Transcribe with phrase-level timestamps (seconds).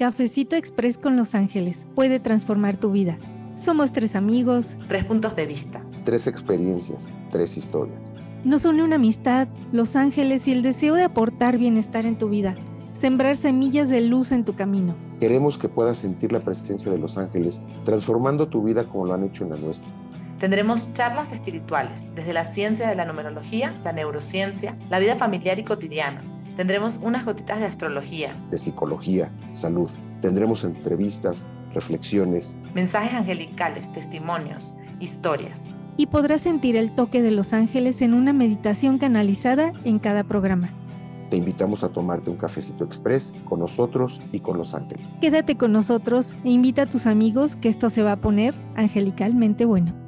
[0.00, 3.18] Cafecito Express con Los Ángeles puede transformar tu vida.
[3.54, 4.78] Somos tres amigos.
[4.88, 5.84] Tres puntos de vista.
[6.06, 7.10] Tres experiencias.
[7.30, 8.00] Tres historias.
[8.42, 12.54] Nos une una amistad, Los Ángeles y el deseo de aportar bienestar en tu vida.
[12.94, 14.96] Sembrar semillas de luz en tu camino.
[15.20, 19.24] Queremos que puedas sentir la presencia de Los Ángeles transformando tu vida como lo han
[19.24, 19.92] hecho en la nuestra.
[20.40, 25.64] Tendremos charlas espirituales desde la ciencia de la numerología, la neurociencia, la vida familiar y
[25.64, 26.20] cotidiana
[26.60, 29.88] Tendremos unas gotitas de astrología, de psicología, salud.
[30.20, 35.68] Tendremos entrevistas, reflexiones, mensajes angelicales, testimonios, historias.
[35.96, 40.68] Y podrás sentir el toque de los ángeles en una meditación canalizada en cada programa.
[41.30, 45.06] Te invitamos a tomarte un cafecito express con nosotros y con los ángeles.
[45.22, 49.64] Quédate con nosotros e invita a tus amigos que esto se va a poner angelicalmente
[49.64, 49.99] bueno.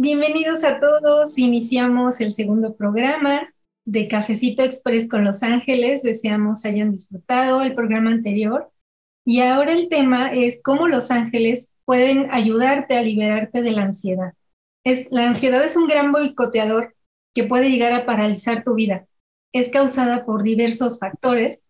[0.00, 1.36] Bienvenidos a todos.
[1.38, 3.52] Iniciamos el segundo programa
[3.84, 6.04] de Cafecito Express con Los Ángeles.
[6.04, 8.70] Deseamos hayan disfrutado el programa anterior.
[9.24, 14.34] Y ahora el tema es cómo Los Ángeles pueden ayudarte a liberarte de la ansiedad.
[15.10, 16.94] La ansiedad es un gran boicoteador
[17.34, 19.04] que puede llegar a paralizar tu vida.
[19.52, 21.64] Es causada por diversos factores.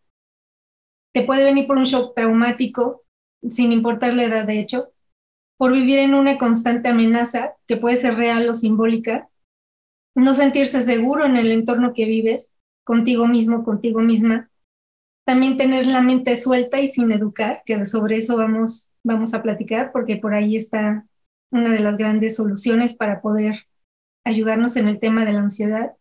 [1.15, 3.05] Te puede venir por un shock traumático,
[3.49, 4.93] sin importar la edad de hecho,
[5.59, 9.29] por vivir en una constante amenaza que puede ser real o simbólica,
[10.15, 12.51] no sentirse seguro en el entorno que vives,
[12.85, 14.51] contigo mismo, contigo misma,
[15.27, 19.93] también tener la mente suelta y sin educar, que sobre eso vamos, vamos a platicar,
[19.93, 21.05] porque por ahí está
[21.51, 23.67] una de las grandes soluciones para poder
[24.25, 25.93] ayudarnos en el tema de la ansiedad,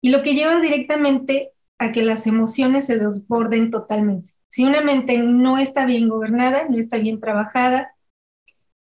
[0.00, 4.32] y lo que lleva directamente a que las emociones se desborden totalmente.
[4.48, 7.94] Si una mente no está bien gobernada, no está bien trabajada,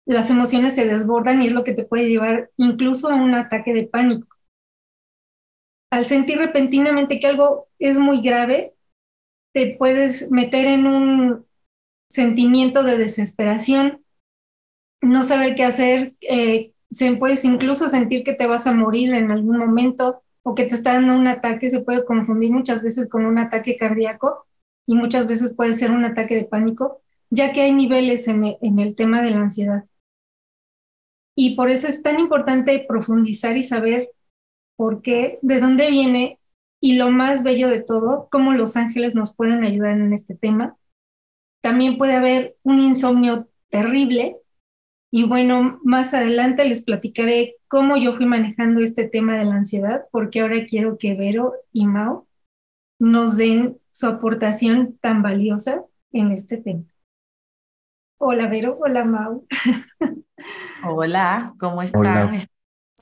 [0.05, 3.73] las emociones se desbordan y es lo que te puede llevar incluso a un ataque
[3.73, 4.29] de pánico.
[5.91, 8.75] Al sentir repentinamente que algo es muy grave,
[9.53, 11.47] te puedes meter en un
[12.09, 14.03] sentimiento de desesperación,
[15.03, 19.31] no saber qué hacer, eh, se puedes incluso sentir que te vas a morir en
[19.31, 23.25] algún momento o que te está dando un ataque, se puede confundir muchas veces con
[23.25, 24.47] un ataque cardíaco
[24.87, 27.01] y muchas veces puede ser un ataque de pánico,
[27.31, 29.85] ya que hay niveles en el tema de la ansiedad.
[31.35, 34.11] Y por eso es tan importante profundizar y saber
[34.77, 36.39] por qué, de dónde viene
[36.81, 40.77] y lo más bello de todo, cómo los ángeles nos pueden ayudar en este tema.
[41.63, 44.37] También puede haber un insomnio terrible
[45.11, 50.05] y bueno, más adelante les platicaré cómo yo fui manejando este tema de la ansiedad,
[50.11, 52.27] porque ahora quiero que Vero y Mao
[52.99, 56.92] nos den su aportación tan valiosa en este tema.
[58.25, 59.45] Hola Vero, hola Mau.
[60.85, 62.47] Hola, ¿cómo están?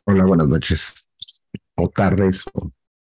[0.05, 1.11] Hola, buenas noches
[1.77, 2.45] o tardes.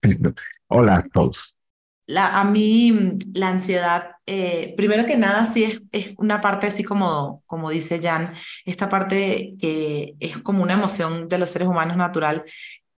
[0.67, 1.61] Hola a todos.
[2.09, 6.83] La, a mí la ansiedad, eh, primero que nada, sí es, es, una parte así
[6.83, 8.35] como, como dice Jan,
[8.65, 12.43] esta parte que es como una emoción de los seres humanos natural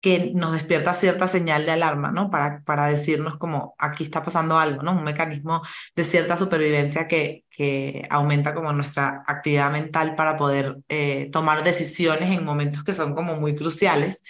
[0.05, 2.29] que nos despierta cierta señal de alarma, ¿no?
[2.29, 4.93] Para, para decirnos como aquí está pasando algo, ¿no?
[4.93, 5.63] Un mecanismo
[5.97, 12.31] de cierta supervivencia que, que aumenta como nuestra actividad mental para poder eh, tomar decisiones
[12.31, 14.23] en momentos que son como muy cruciales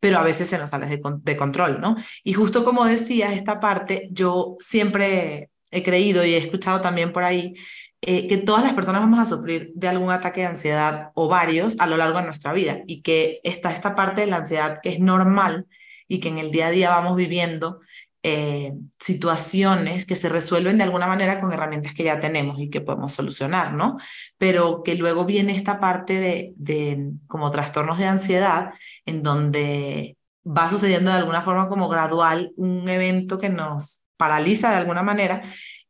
[0.00, 1.96] pero a veces se nos sale de, de control, ¿no?
[2.24, 7.24] Y justo como decías, esta parte, yo siempre he creído y he escuchado también por
[7.24, 7.54] ahí
[8.00, 11.78] eh, que todas las personas vamos a sufrir de algún ataque de ansiedad o varios
[11.80, 14.90] a lo largo de nuestra vida y que está esta parte de la ansiedad que
[14.90, 15.66] es normal
[16.06, 17.80] y que en el día a día vamos viviendo
[18.22, 22.80] eh, situaciones que se resuelven de alguna manera con herramientas que ya tenemos y que
[22.80, 23.96] podemos solucionar, ¿no?
[24.38, 28.74] Pero que luego viene esta parte de, de como trastornos de ansiedad
[29.06, 34.76] en donde va sucediendo de alguna forma como gradual un evento que nos paraliza de
[34.76, 35.42] alguna manera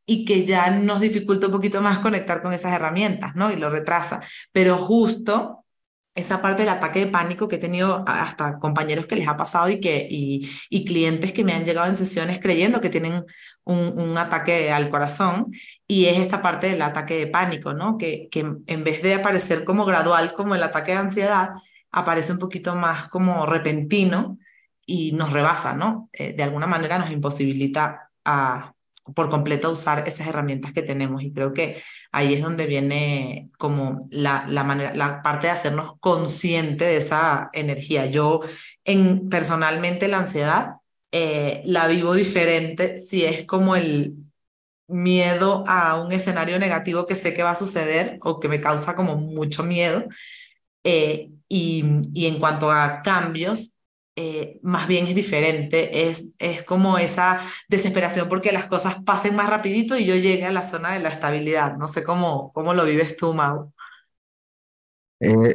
[0.09, 3.53] y que ya nos dificulta un poquito más conectar con esas herramientas, ¿no?
[3.53, 4.23] Y lo retrasa.
[4.53, 5.67] Pero justo
[6.15, 9.69] esa parte del ataque de pánico que he tenido hasta compañeros que les ha pasado
[9.69, 13.25] y, que, y, clientes que me han llegado en sesiones creyendo que tienen
[13.65, 15.53] un, un, ataque al corazón
[15.87, 17.99] y es esta parte del ataque de pánico, ¿no?
[17.99, 21.51] Que, que en vez de aparecer como gradual como el ataque de ansiedad,
[21.93, 24.39] aparece un poquito más como repentino
[24.87, 26.09] y nos rebasa, ¿no?
[26.15, 28.73] Eh, de alguna manera nos imposibilita a,
[29.15, 31.83] por completo usar esas herramientas que tenemos y creo que
[32.13, 37.51] ahí es donde viene como la, la, manera, la parte de hacernos consciente de esa
[37.53, 38.07] energía.
[38.07, 38.41] Yo
[38.85, 40.77] en, personalmente la ansiedad
[41.13, 44.17] eh, la vivo diferente si es como el
[44.89, 48.95] miedo a un escenario negativo que sé que va a suceder o que me causa
[48.95, 50.05] como mucho miedo.
[50.85, 51.85] Eh, y,
[52.15, 53.78] y en cuanto a cambios,
[54.21, 57.39] eh, más bien es diferente, es, es como esa
[57.69, 61.11] desesperación porque las cosas pasen más rapidito y yo llegue a la zona de la
[61.11, 61.77] estabilidad.
[61.77, 63.73] No sé cómo, cómo lo vives tú, Mau.
[65.21, 65.55] Eh,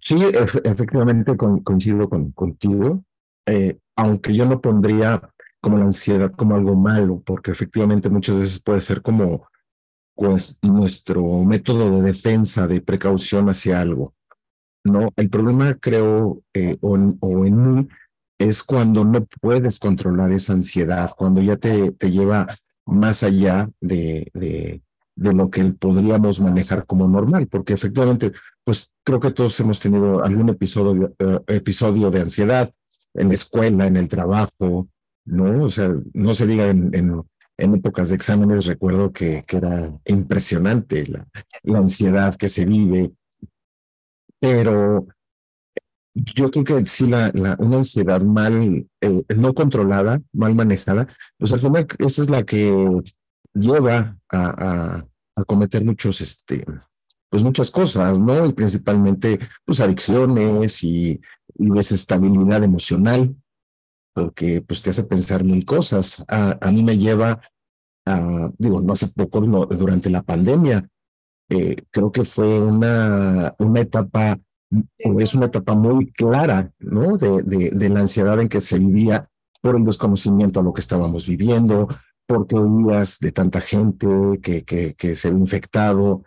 [0.00, 0.24] sí,
[0.62, 3.02] efectivamente coincido con, contigo,
[3.44, 5.28] eh, aunque yo no pondría
[5.60, 9.48] como la ansiedad como algo malo, porque efectivamente muchas veces puede ser como
[10.14, 14.14] pues, nuestro método de defensa, de precaución hacia algo.
[14.84, 17.88] No, el problema creo, eh, o, en mí,
[18.38, 22.46] es cuando no puedes controlar esa ansiedad, cuando ya te, te lleva
[22.84, 24.82] más allá de, de,
[25.16, 28.32] lo que podríamos manejar como normal, porque efectivamente,
[28.62, 32.70] pues creo que todos hemos tenido algún episodio, eh, episodio de ansiedad
[33.14, 34.88] en la escuela, en el trabajo,
[35.24, 35.64] ¿no?
[35.64, 37.22] O sea, no se diga en, en,
[37.56, 41.26] en épocas de exámenes, recuerdo que, que era impresionante la,
[41.62, 43.12] la ansiedad que se vive,
[44.44, 45.06] pero
[46.14, 51.08] yo creo que sí, la, una ansiedad mal, eh, no controlada, mal manejada,
[51.38, 53.02] pues al final esa es la que
[53.54, 55.06] lleva a, a,
[55.36, 56.64] a, cometer muchos, este,
[57.30, 58.44] pues muchas cosas, ¿no?
[58.46, 61.20] Y principalmente, pues adicciones y,
[61.54, 63.34] y desestabilidad emocional,
[64.14, 66.22] porque pues te hace pensar mil cosas.
[66.28, 67.40] A, a mí me lleva
[68.06, 70.86] a, digo, no hace poco, no, durante la pandemia,
[71.48, 74.38] eh, creo que fue una, una etapa,
[75.04, 77.16] o es una etapa muy clara, ¿no?
[77.16, 79.28] De, de, de, la ansiedad en que se vivía
[79.60, 81.88] por el desconocimiento a lo que estábamos viviendo,
[82.26, 84.06] porque oías de tanta gente
[84.42, 86.22] que, que, que se había infectado.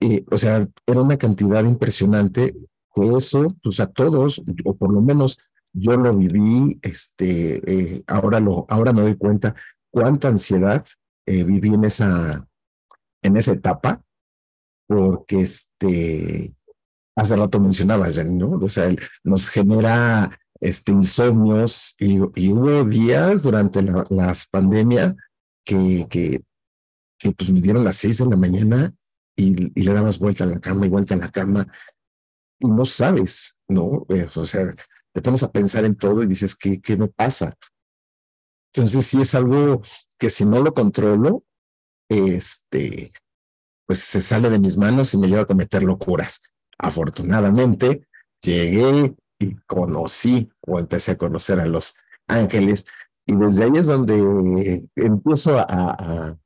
[0.00, 2.54] Y, o sea, era una cantidad impresionante
[2.94, 5.38] que eso, pues a todos, o por lo menos
[5.72, 9.54] yo lo viví, este, eh, ahora, lo, ahora me doy cuenta
[9.90, 10.84] cuánta ansiedad
[11.26, 12.46] eh, viví en esa,
[13.22, 14.02] en esa etapa
[14.88, 16.56] porque este,
[17.14, 18.52] hace rato mencionabas, ¿no?
[18.52, 18.90] O sea,
[19.22, 25.14] nos genera este, insomnios y, y hubo días durante la, las pandemias
[25.64, 26.42] que, que,
[27.18, 28.94] que pues me dieron las seis de la mañana
[29.36, 31.70] y, y, le dabas vuelta a la cama y vuelta a la cama
[32.58, 34.06] y no sabes, ¿no?
[34.08, 34.74] Eh, o sea,
[35.12, 37.54] te pones a pensar en todo y dices, ¿qué, qué me pasa?
[38.72, 39.82] Entonces sí es algo
[40.18, 41.44] que si no lo controlo,
[42.08, 43.12] este,
[43.88, 46.42] pues se sale de mis manos y me lleva a cometer locuras.
[46.78, 48.06] Afortunadamente,
[48.42, 51.96] llegué y conocí o empecé a conocer a los
[52.26, 52.84] ángeles
[53.24, 56.36] y desde ahí es donde empiezo a, a,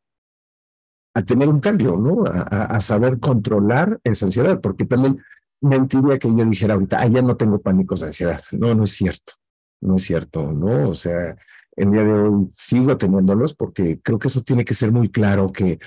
[1.15, 2.25] a tener un cambio, ¿no?
[2.27, 5.21] A, a, saber controlar esa ansiedad, porque también
[5.61, 8.41] mentiría que yo dijera ahorita, ah, ya no tengo pánicos de ansiedad.
[8.53, 9.33] No, no es cierto,
[9.81, 10.91] no es cierto, ¿no?
[10.91, 11.37] O sea,
[11.75, 15.51] el día de hoy sigo teniéndolos porque creo que eso tiene que ser muy claro
[15.53, 15.81] que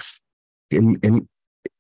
[0.70, 1.28] el, el,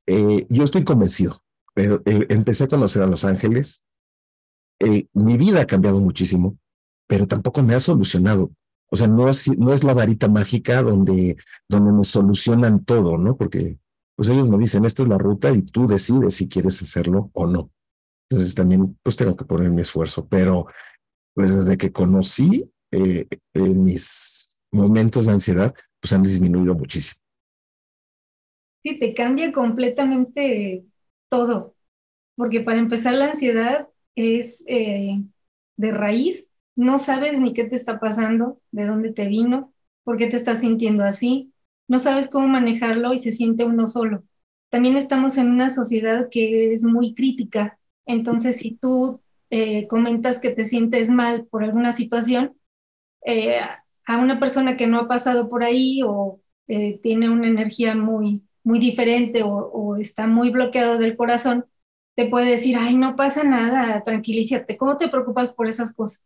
[0.08, 1.44] eh, yo estoy convencido.
[1.76, 2.00] Eh,
[2.30, 3.84] empecé a conocer a Los Ángeles.
[4.80, 6.58] Eh, mi vida ha cambiado muchísimo,
[7.08, 8.52] pero tampoco me ha solucionado.
[8.90, 11.38] O sea, no es, no es la varita mágica donde,
[11.68, 13.36] donde me solucionan todo, ¿no?
[13.36, 13.80] Porque
[14.16, 17.48] pues ellos me dicen, esta es la ruta y tú decides si quieres hacerlo o
[17.48, 17.72] no.
[18.30, 20.68] Entonces también pues tengo que poner mi esfuerzo, pero
[21.34, 27.25] pues desde que conocí eh, mis momentos de ansiedad, pues han disminuido muchísimo.
[28.86, 30.86] Sí, te cambia completamente
[31.30, 31.76] todo,
[32.36, 35.24] porque para empezar la ansiedad es eh,
[35.78, 39.74] de raíz, no sabes ni qué te está pasando, de dónde te vino,
[40.04, 41.54] por qué te estás sintiendo así,
[41.88, 44.24] no sabes cómo manejarlo y se siente uno solo.
[44.70, 50.52] También estamos en una sociedad que es muy crítica, entonces si tú eh, comentas que
[50.52, 52.56] te sientes mal por alguna situación,
[53.26, 53.60] eh,
[54.08, 56.42] a una persona que no ha pasado por ahí o
[57.04, 61.66] tiene una energía muy muy diferente o, o, está muy bloqueado del corazón,
[62.16, 66.22] te puede decir, ay, no pasa nada, tranquilízate, ¿cómo te preocupas por esas cosas?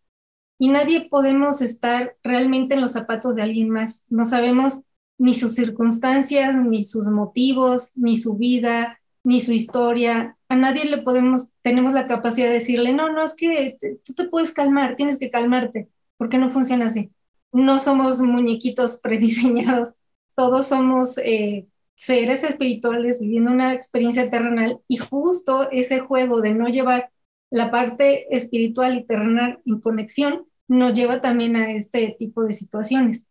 [0.58, 4.06] Y nadie podemos estar realmente en los zapatos de alguien más.
[4.10, 4.82] No sabemos
[5.18, 10.38] ni sus circunstancias, ni sus motivos, ni su vida, ni su historia.
[10.50, 14.26] A nadie le podemos, tenemos la capacidad de decirle, no, no, es que tú te
[14.26, 17.12] puedes calmar, tienes que calmarte, porque no funciona así.
[17.52, 19.94] No somos muñequitos prediseñados,
[20.36, 21.68] todos somos eh,
[22.00, 27.12] seres espirituales viviendo una experiencia terrenal y justo ese juego de no llevar
[27.50, 33.26] la parte espiritual y terrenal en conexión nos lleva también a este tipo de situaciones.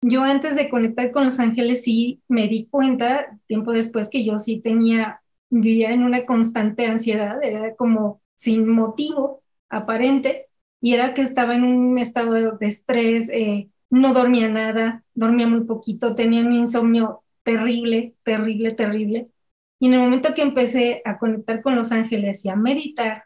[0.00, 4.38] Yo antes de conectar con los ángeles sí me di cuenta, tiempo después, que yo
[4.38, 10.46] sí tenía, vivía en una constante ansiedad, era como sin motivo aparente,
[10.80, 15.64] y era que estaba en un estado de estrés, eh, no dormía nada, dormía muy
[15.64, 19.30] poquito, tenía un insomnio terrible, terrible, terrible.
[19.78, 23.24] Y en el momento que empecé a conectar con los ángeles y a meditar,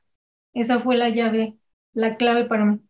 [0.54, 1.56] esa fue la llave,
[1.92, 2.80] la clave para mí.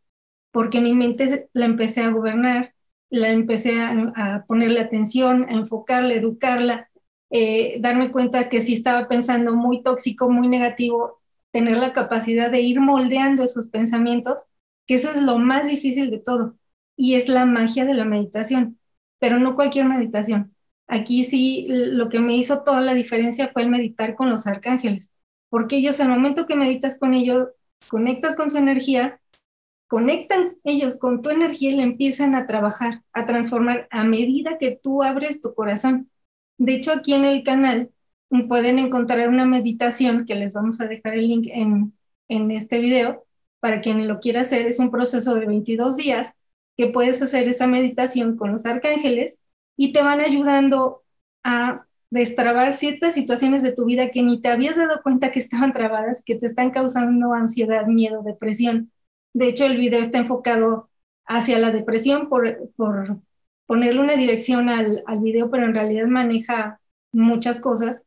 [0.53, 2.75] porque mi mente la empecé a gobernar,
[3.11, 6.91] la empecé a, ponerle atención, a enfocarla, educarla,
[7.31, 11.21] eh, darme cuenta que si estaba pensando muy tóxico, muy negativo,
[11.53, 14.47] tener la capacidad de ir moldeando esos pensamientos,
[14.87, 16.57] que eso es lo más difícil de todo
[16.97, 18.79] y es la magia de la meditación,
[19.19, 20.55] pero no cualquier meditación.
[20.89, 25.13] Aquí sí, lo que me hizo toda la diferencia fue el meditar con los arcángeles,
[25.51, 27.49] porque ellos al momento que meditas con ellos,
[27.89, 29.21] conectas con su energía,
[29.87, 34.79] conectan ellos con tu energía y le empiezan a trabajar, a transformar a medida que
[34.83, 36.11] tú abres tu corazón.
[36.57, 37.91] De hecho, aquí en el canal
[38.49, 41.95] pueden encontrar una meditación que les vamos a dejar el link en,
[42.29, 43.27] en este video
[43.61, 44.67] para quien lo quiera hacer.
[44.67, 46.33] Es un proceso de 22 días
[46.79, 49.41] que puedes hacer esa meditación con los arcángeles
[49.79, 51.05] y te van ayudando
[51.45, 55.73] a destrabar ciertas situaciones de tu vida que ni te habías dado cuenta que estaban
[55.73, 58.93] trabadas, que te están causando ansiedad, miedo, depresión.
[59.33, 60.91] De hecho, el video está enfocado
[61.27, 63.21] hacia la depresión por, por
[63.67, 66.81] ponerle una dirección al, al video, pero en realidad maneja
[67.13, 68.05] muchas cosas.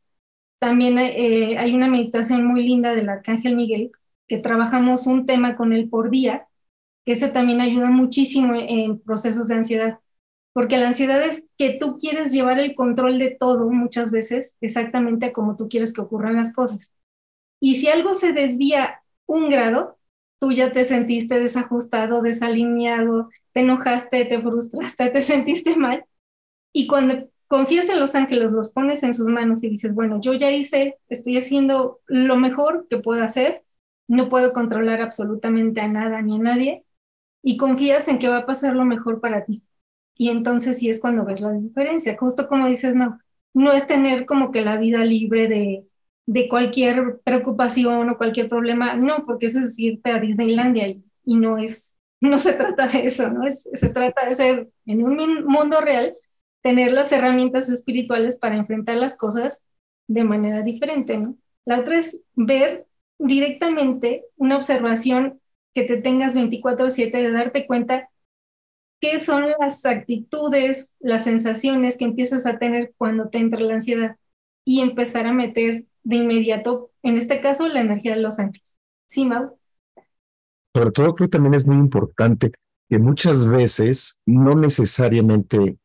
[0.58, 3.92] También eh, hay una meditación muy linda del Arcángel Miguel,
[4.28, 6.46] que trabajamos un tema con él por día,
[7.04, 9.98] que ese también ayuda muchísimo en procesos de ansiedad,
[10.52, 15.32] porque la ansiedad es que tú quieres llevar el control de todo muchas veces exactamente
[15.32, 16.92] como tú quieres que ocurran las cosas.
[17.60, 19.98] Y si algo se desvía un grado,
[20.40, 26.04] tú ya te sentiste desajustado, desalineado, te enojaste, te frustraste, te sentiste mal.
[26.72, 30.34] Y cuando confías en los ángeles, los pones en sus manos y dices, bueno, yo
[30.34, 33.62] ya hice, estoy haciendo lo mejor que puedo hacer,
[34.08, 36.84] no puedo controlar absolutamente a nada ni a nadie,
[37.42, 39.62] y confías en que va a pasar lo mejor para ti.
[40.16, 42.16] Y entonces sí es cuando ves la diferencia.
[42.18, 43.18] Justo como dices, no,
[43.54, 45.86] no es tener como que la vida libre de,
[46.26, 50.88] de cualquier preocupación o cualquier problema, no, porque eso es irte a Disneylandia
[51.24, 53.46] y, no es, no se trata de eso, ¿no?
[53.46, 56.16] Es, se trata de ser en un mundo real,
[56.62, 59.64] tener las herramientas espirituales para enfrentar las cosas
[60.06, 61.36] de manera diferente, ¿no?
[61.64, 62.86] La otra es ver
[63.18, 65.40] directamente una observación
[65.74, 68.10] que te tengas 24/7 de darte cuenta
[69.02, 74.16] qué son las actitudes, las sensaciones que empiezas a tener cuando te entra la ansiedad
[74.64, 78.76] y empezar a meter de inmediato, en este caso, la energía de los ángeles.
[79.08, 79.58] ¿Sí, Mau?
[80.74, 82.52] Sobre todo creo que también es muy importante
[82.88, 85.76] que muchas veces no necesariamente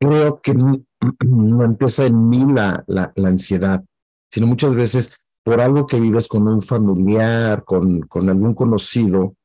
[0.00, 0.54] creo que
[1.24, 3.84] no, empieza en mí la, la, la ansiedad,
[4.32, 9.36] sino muchas veces por algo que vives con un familiar, con, con algún conocido,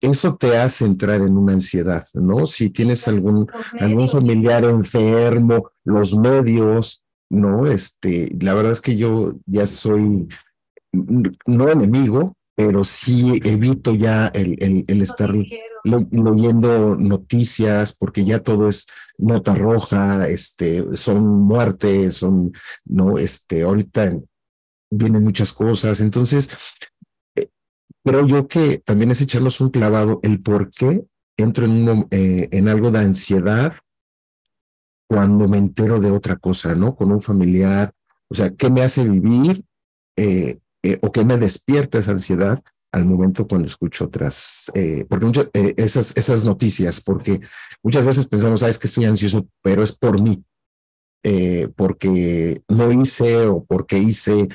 [0.00, 2.46] eso te hace entrar en una ansiedad, ¿no?
[2.46, 3.46] Si tienes algún,
[3.80, 7.66] algún familiar enfermo, los medios, ¿no?
[7.66, 10.28] Este, la verdad es que yo ya soy,
[10.92, 15.32] no enemigo, pero sí evito ya el, el, el estar
[15.84, 22.52] leyendo noticias, porque ya todo es nota roja, este, son muertes, son,
[22.84, 24.18] no, este, ahorita
[24.90, 26.00] vienen muchas cosas.
[26.00, 26.50] Entonces,
[28.04, 31.04] creo yo que también es echarlos un clavado el por qué
[31.36, 33.74] entro en, eh, en algo de ansiedad
[35.08, 36.94] cuando me entero de otra cosa, ¿no?
[36.94, 37.92] Con un familiar,
[38.28, 39.64] o sea, ¿qué me hace vivir
[40.16, 40.58] eh,
[41.00, 42.62] o qué me despierta esa ansiedad
[42.92, 44.72] al momento cuando escucho otras,
[45.08, 47.40] porque esas noticias, porque
[47.82, 50.42] muchas veces pensamos, ah, es que estoy ansioso, pero es por mí,
[51.76, 54.48] porque no hice o porque hice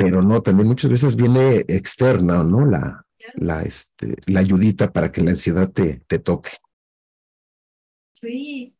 [0.00, 2.64] pero no, también muchas veces viene externa, ¿no?
[2.64, 3.04] La,
[3.34, 6.50] la, este, la ayudita para que la ansiedad te, te toque.
[8.12, 8.74] Sí.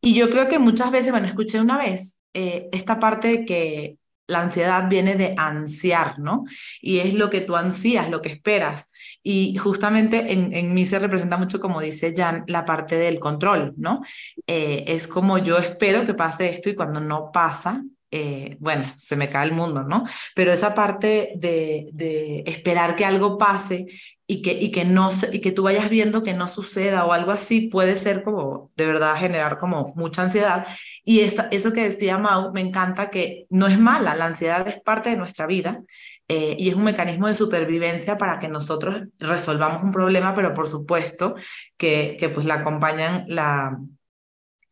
[0.00, 3.98] Y yo creo que muchas veces, bueno, escuché una vez eh, esta parte de que
[4.26, 6.44] la ansiedad viene de ansiar, ¿no?
[6.80, 8.90] Y es lo que tú ansías, lo que esperas.
[9.22, 13.74] Y justamente en, en mí se representa mucho, como dice Jan, la parte del control,
[13.76, 14.00] ¿no?
[14.46, 17.84] Eh, es como yo espero que pase esto y cuando no pasa,
[18.16, 20.04] eh, bueno, se me cae el mundo, ¿no?
[20.36, 23.86] Pero esa parte de, de esperar que algo pase
[24.28, 27.32] y que, y, que no, y que tú vayas viendo que no suceda o algo
[27.32, 30.64] así puede ser como, de verdad, generar como mucha ansiedad.
[31.04, 34.80] Y esta, eso que decía Mau, me encanta que no es mala, la ansiedad es
[34.80, 35.82] parte de nuestra vida.
[36.28, 40.68] Eh, y es un mecanismo de supervivencia para que nosotros resolvamos un problema, pero por
[40.68, 41.34] supuesto
[41.76, 43.76] que, que pues la acompañan la,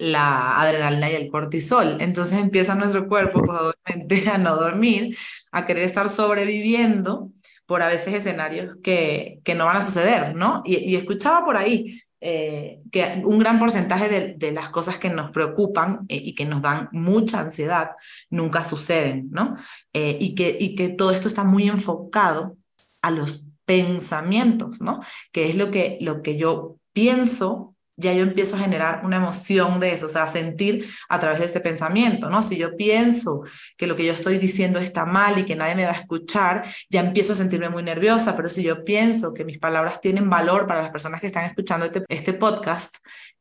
[0.02, 1.96] la adrenalina y el cortisol.
[2.00, 5.16] Entonces empieza nuestro cuerpo, pues, a no dormir,
[5.52, 7.30] a querer estar sobreviviendo
[7.66, 10.62] por a veces escenarios que, que no van a suceder, ¿no?
[10.64, 15.30] Y, escuchaba por ahí eh, que un gran porcentaje de, de, las cosas que nos
[15.30, 17.92] preocupan eh, y que nos dan mucha ansiedad
[18.28, 19.56] nunca suceden, ¿no?
[19.92, 22.56] Eh, y, que, y que todo esto está muy enfocado
[23.02, 25.00] a los pensamientos, ¿no?
[25.30, 27.71] Que es lo que, lo que yo pienso,
[28.02, 31.46] ya yo empiezo a generar una emoción de eso, o sea, sentir a través de
[31.46, 32.42] ese pensamiento, ¿no?
[32.42, 33.44] Si yo pienso
[33.76, 36.64] que lo que yo estoy diciendo está mal y que nadie me va a escuchar,
[36.90, 40.66] ya empiezo a sentirme muy nerviosa, pero si yo pienso que mis palabras tienen valor
[40.66, 42.96] para las personas que están escuchando este, este podcast,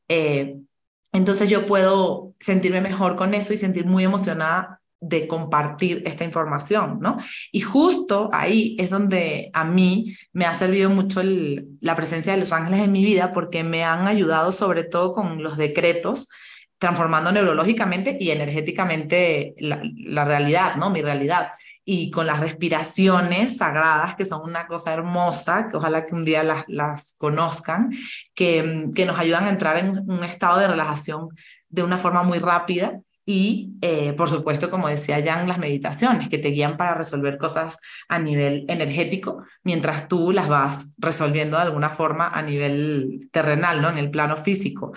[0.08, 0.56] eh,
[1.14, 7.00] entonces yo puedo sentirme mejor con eso y sentir muy emocionada de compartir esta información,
[7.02, 7.18] ¿no?
[7.52, 12.54] Y justo ahí es donde a mí me ha servido mucho la presencia de los
[12.54, 16.30] ángeles en mi vida porque me han ayudado sobre todo con los decretos,
[16.78, 20.92] transformando neurológicamente y energéticamente la, realidad, ¿no?
[20.92, 21.50] Mi realidad.
[21.84, 26.44] Y con las respiraciones sagradas, que son una cosa hermosa, que ojalá que un día
[26.44, 27.92] las, las conozcan,
[28.36, 31.30] que, que nos ayudan a entrar en un estado de relajación
[31.70, 36.38] de una forma muy rápida y, eh, por supuesto, como decía Jan, las meditaciones que
[36.38, 37.78] te guían para resolver cosas
[38.10, 43.90] a nivel energético, mientras tú las vas resolviendo de alguna forma a nivel terrenal, ¿no?
[43.90, 44.92] En el plano físico.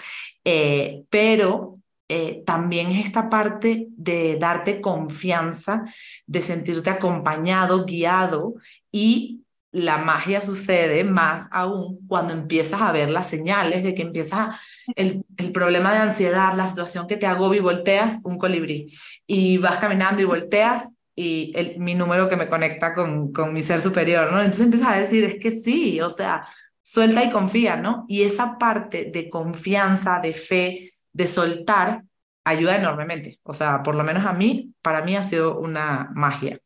[0.44, 1.74] Eh, pero
[2.08, 5.84] eh, también es esta parte de darte confianza,
[6.26, 8.54] de sentirte acompañado, guiado
[8.90, 9.43] y
[9.74, 14.58] la magia sucede más aún cuando empiezas a ver las señales de que empieza
[14.94, 18.94] el, el, problema de ansiedad, la situación que te agobia y volteas un colibrí
[19.26, 23.80] y vas caminando y volteas y mi número que me conecta con, con mi ser
[23.80, 24.38] superior, ¿no?
[24.38, 26.46] Entonces empiezas a decir, es que sí, o sea,
[26.82, 28.04] suelta y confía, ¿no?
[28.08, 32.02] Y esa parte de confianza, de fe, de soltar,
[32.44, 33.40] ayuda enormemente.
[33.42, 36.60] O sea, por lo menos a mí, para mí ha sido una magia.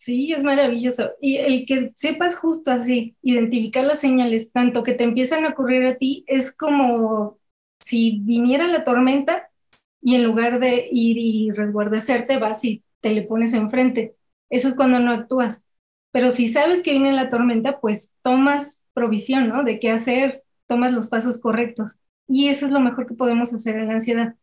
[0.00, 1.10] Sí, es maravilloso.
[1.20, 5.84] Y el que sepas justo así, identificar las señales, tanto que te empiezan a ocurrir
[5.84, 7.38] a ti, es como
[7.80, 9.50] si viniera la tormenta
[10.00, 14.16] y en lugar de ir y resguardecerte, vas y te le pones enfrente.
[14.48, 15.64] Eso es cuando no actúas.
[16.12, 19.64] Pero si sabes que viene la tormenta, pues tomas provisión, ¿no?
[19.64, 21.98] De qué hacer, tomas los pasos correctos.
[22.26, 24.34] Y eso es lo mejor que podemos hacer en la ansiedad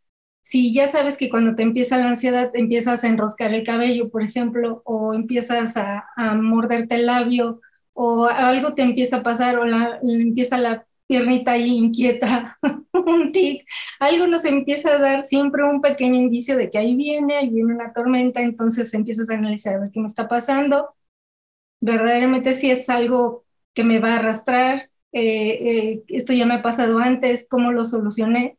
[0.48, 4.24] si ya sabes que cuando te empieza la ansiedad empiezas a enroscar el cabello, por
[4.24, 6.06] ejemplo, o empiezas a,
[6.36, 7.60] morderte el labio,
[7.92, 12.58] o algo te empieza a pasar, o la, empieza la piernita ahí inquieta,
[12.94, 13.68] un tic,
[14.00, 17.74] algo nos empieza a dar siempre un pequeño indicio de que ahí viene, ahí viene
[17.74, 20.96] una tormenta, entonces empiezas a analizar a ver qué me está pasando,
[21.82, 25.50] verdaderamente si es algo que me va a arrastrar, eh,
[26.00, 28.58] eh, esto ya me ha pasado antes, cómo lo solucioné,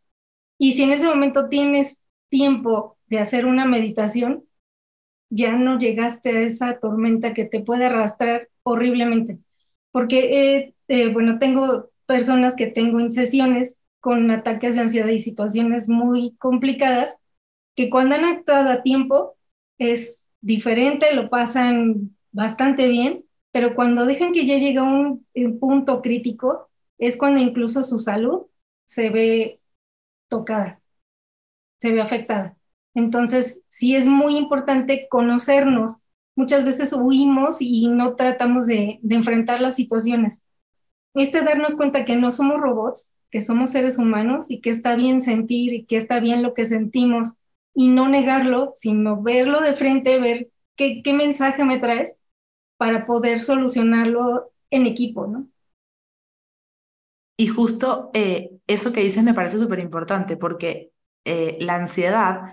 [0.59, 4.45] y si en ese momento tienes tiempo de hacer una meditación,
[5.31, 9.39] ya no llegaste a esa tormenta que te puede arrastrar horriblemente.
[9.93, 15.21] Porque, eh, eh, bueno, tengo personas que tengo en sesiones con ataques de ansiedad y
[15.21, 17.19] situaciones muy complicadas,
[17.77, 19.37] que cuando han actuado a tiempo
[19.79, 26.03] es diferente, lo pasan bastante bien, pero cuando dejan que ya llega un, un punto
[26.03, 26.69] crítico,
[26.99, 28.43] es cuando incluso su salud
[28.87, 29.58] se ve
[30.29, 30.81] tocada,
[31.81, 32.57] se ve afectada.
[32.95, 35.99] Entonces, sí es muy importante conocernos.
[36.37, 40.43] Muchas veces huimos y no tratamos de, enfrentar las situaciones.
[41.15, 45.21] Este darnos cuenta que no somos robots, que somos seres humanos y que está bien
[45.21, 47.35] sentir y que está bien lo que sentimos
[47.75, 52.17] y no negarlo, sino verlo de frente, ver qué, qué mensaje me traes
[52.77, 55.49] para poder solucionarlo en equipo, ¿no?
[57.41, 60.91] Y justo eh, eso que dices me parece súper importante porque
[61.25, 62.53] eh, la ansiedad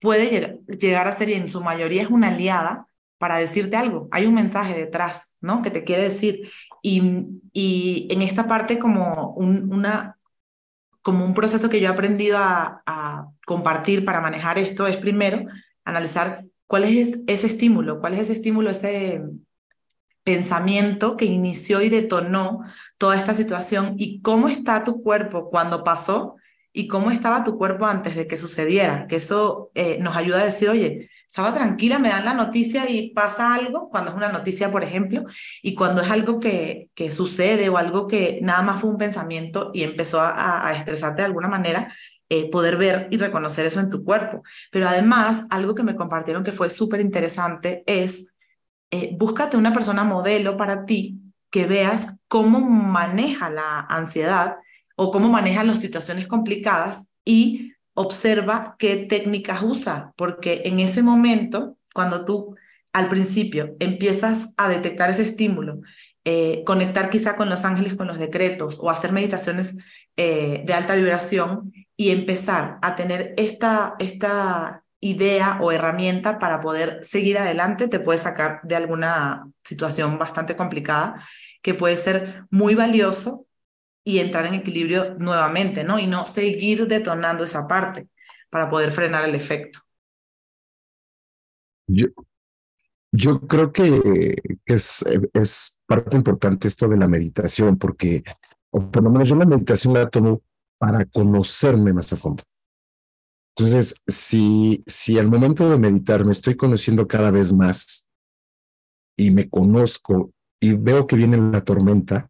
[0.00, 4.08] puede llegar, a ser y en su mayoría es una aliada para decirte algo.
[4.10, 5.62] Hay un mensaje detrás, ¿no?
[5.62, 6.52] Que te quiere decir.
[6.82, 10.18] Y, y en esta parte como un, una,
[11.00, 15.46] como un proceso que yo he aprendido a, a compartir para manejar esto es primero
[15.84, 19.22] analizar cuál es ese estímulo, cuál es ese estímulo, ese,
[20.26, 22.64] pensamiento que inició y detonó
[22.98, 26.34] toda esta situación y cómo está tu cuerpo cuando pasó
[26.72, 30.44] y cómo estaba tu cuerpo antes de que sucediera, que eso eh, nos ayuda a
[30.44, 34.72] decir, oye, estaba tranquila, me dan la noticia y pasa algo, cuando es una noticia,
[34.72, 35.22] por ejemplo,
[35.62, 39.70] y cuando es algo que, que sucede o algo que nada más fue un pensamiento
[39.72, 41.92] y empezó a, a estresarte de alguna manera,
[42.28, 44.42] eh, poder ver y reconocer eso en tu cuerpo.
[44.72, 48.35] Pero además, algo que me compartieron que fue súper interesante es
[48.90, 51.20] eh, búscate una persona modelo para ti
[51.50, 54.56] que veas cómo maneja la ansiedad
[54.96, 61.76] o cómo maneja las situaciones complicadas y observa qué técnicas usa, porque en ese momento,
[61.94, 62.56] cuando tú
[62.92, 65.80] al principio empiezas a detectar ese estímulo,
[66.24, 69.84] eh, conectar quizá con los ángeles, con los decretos o hacer meditaciones
[70.16, 77.00] eh, de alta vibración y empezar a tener esta, esta idea o herramienta para poder
[77.02, 81.26] seguir adelante, te puede sacar de alguna situación bastante complicada,
[81.62, 83.46] que puede ser muy valioso
[84.04, 85.98] y entrar en equilibrio nuevamente, ¿no?
[85.98, 88.08] Y no seguir detonando esa parte
[88.50, 89.80] para poder frenar el efecto.
[91.88, 92.06] Yo,
[93.12, 98.22] yo creo que, es, es parte importante esto de la meditación, porque,
[98.70, 100.42] o por lo menos yo la meditación la tomo
[100.78, 102.42] para conocerme más a fondo.
[103.56, 108.10] Entonces, si, si al momento de meditar me estoy conociendo cada vez más
[109.16, 112.28] y me conozco y veo que viene la tormenta,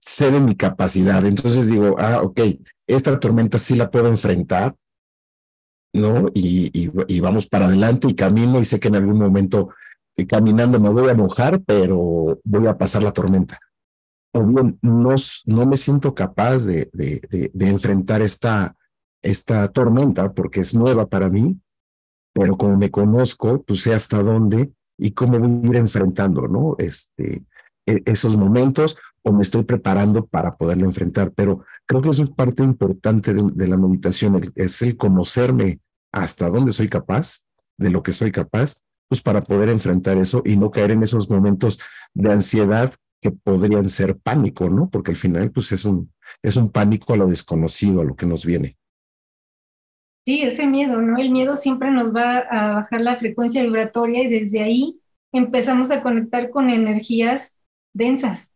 [0.00, 1.24] sé de mi capacidad.
[1.24, 2.40] Entonces digo, ah, ok,
[2.88, 4.74] esta tormenta sí la puedo enfrentar,
[5.94, 6.26] ¿no?
[6.34, 9.70] Y, y, vamos para adelante y camino y sé que en algún momento
[10.16, 13.58] eh, caminando me voy a mojar, pero voy a pasar la tormenta.
[14.32, 15.14] O bien, no,
[15.46, 18.76] no me siento capaz de, de, de, enfrentar esta,
[19.24, 21.58] esta tormenta porque es nueva para mí,
[22.32, 26.76] pero como me conozco, pues sé hasta dónde y cómo voy a ir enfrentando, ¿no?
[26.78, 27.44] Este,
[27.86, 31.32] e, esos momentos o me estoy preparando para poderlo enfrentar.
[31.32, 35.80] Pero creo que eso es parte importante de, la meditación, es el conocerme
[36.12, 37.46] hasta dónde soy capaz,
[37.78, 38.76] de lo que soy capaz,
[39.08, 41.80] pues para poder enfrentar eso y no caer en esos momentos
[42.12, 44.90] de ansiedad que podrían ser pánico, ¿no?
[44.90, 48.26] Porque al final, pues es un, es un pánico a lo desconocido, a lo que
[48.26, 48.76] nos viene.
[50.24, 51.18] Sí, ese miedo, ¿no?
[51.18, 55.00] El miedo siempre nos va a bajar la frecuencia vibratoria y desde ahí
[55.32, 57.56] empezamos a conectar con energías
[57.92, 58.50] densas.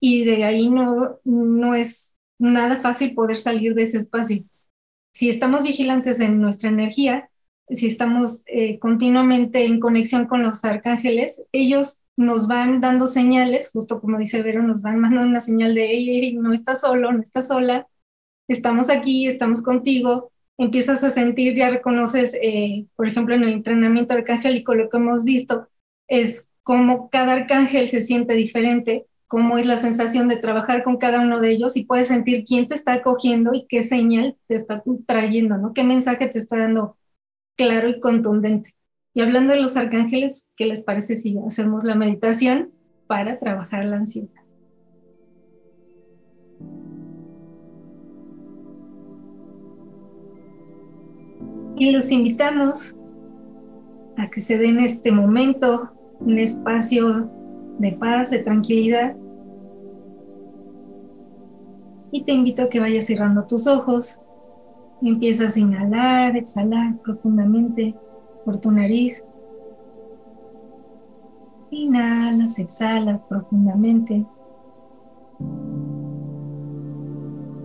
[0.00, 4.38] Y de ahí no, no es nada fácil poder salir de ese espacio.
[5.12, 7.30] Si estamos vigilantes en nuestra energía,
[7.70, 14.00] si estamos eh, continuamente en conexión con los arcángeles, ellos nos van dando señales, justo
[14.00, 17.48] como dice Vero, nos van mandando una señal de, hey, no estás solo, no estás
[17.48, 17.88] sola,
[18.48, 24.14] estamos aquí, estamos contigo, empiezas a sentir, ya reconoces, eh, por ejemplo, en el entrenamiento
[24.14, 25.68] arcangélico, lo que hemos visto
[26.08, 31.20] es cómo cada arcángel se siente diferente, cómo es la sensación de trabajar con cada
[31.20, 34.82] uno de ellos y puedes sentir quién te está acogiendo y qué señal te está
[35.06, 35.72] trayendo, ¿no?
[35.74, 36.96] ¿Qué mensaje te está dando
[37.56, 38.74] claro y contundente?
[39.14, 42.72] Y hablando de los arcángeles, ¿qué les parece si hacemos la meditación
[43.06, 44.35] para trabajar la ansiedad?
[51.78, 52.96] Y los invitamos
[54.16, 57.30] a que se den este momento, un espacio
[57.78, 59.14] de paz, de tranquilidad.
[62.10, 64.18] Y te invito a que vayas cerrando tus ojos.
[65.02, 67.94] Empiezas a inhalar, exhalar profundamente
[68.46, 69.22] por tu nariz.
[71.70, 74.24] Inhalas, exhalas profundamente.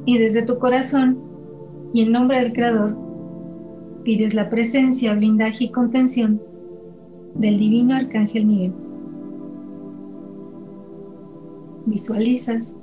[0.06, 1.18] Y desde tu corazón
[1.94, 3.11] y en nombre del Creador,
[4.04, 6.42] pides la presencia, blindaje y contención
[7.36, 8.74] del divino Arcángel Miguel.
[11.86, 12.76] Visualizas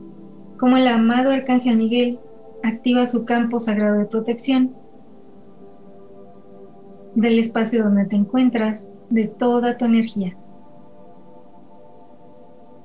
[0.59, 2.19] cómo el amado Arcángel Miguel
[2.63, 4.75] activa su campo sagrado de protección
[7.15, 10.37] del espacio donde te encuentras, de toda tu energía.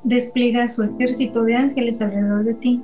[0.04, 2.82] Despliega su ejército de ángeles alrededor de ti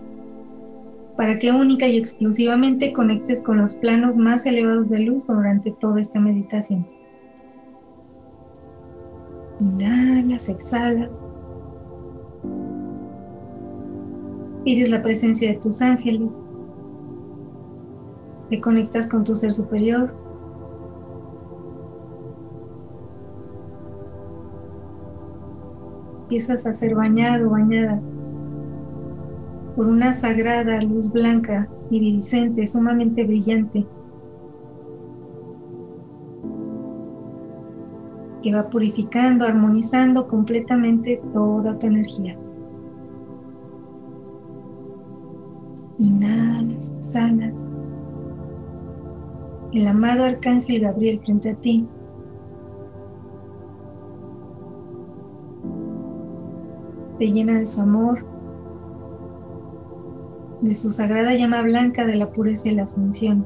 [1.20, 6.00] para que única y exclusivamente conectes con los planos más elevados de luz durante toda
[6.00, 6.88] esta meditación.
[9.60, 11.22] Inhalas, exhalas.
[14.64, 16.42] Pides la presencia de tus ángeles.
[18.50, 20.16] Te conectas con tu ser superior.
[26.22, 28.00] Empiezas a ser bañado, bañada
[29.80, 33.88] por una sagrada luz blanca, iridiscente, sumamente brillante,
[38.44, 42.38] que va purificando, armonizando completamente toda tu energía.
[45.98, 47.66] Inhalas, sanas.
[49.72, 51.88] El amado arcángel Gabriel frente a ti
[57.18, 58.29] te llena de su amor,
[60.62, 63.46] de su sagrada llama blanca de la pureza y la ascensión.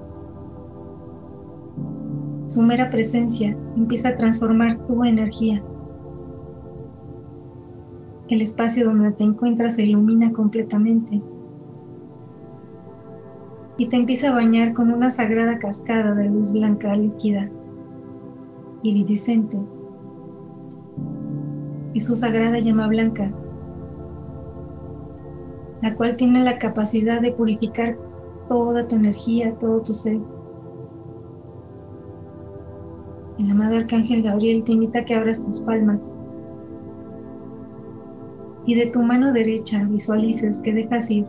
[2.47, 5.63] Su mera presencia empieza a transformar tu energía.
[8.30, 11.21] El espacio donde te encuentras se ilumina completamente
[13.78, 17.49] y te empieza a bañar con una sagrada cascada de luz blanca líquida,
[18.82, 19.58] iridiscente.
[21.93, 23.32] Y su sagrada llama blanca
[25.84, 27.98] la cual tiene la capacidad de purificar
[28.48, 30.17] toda tu energía, todo tu ser.
[33.38, 36.15] El amado Arcángel Gabriel te invita a que abras tus palmas
[38.65, 41.26] y de tu mano derecha visualices que dejas ir